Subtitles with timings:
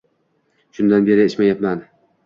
[0.79, 1.89] -Shundan beri ichmayapman...